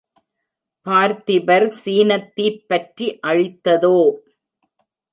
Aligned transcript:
பார்த்திபர் 0.85 1.67
சினத்தீப் 1.83 2.59
பற்றி 2.67 3.19
அழித்ததோ? 3.27 3.95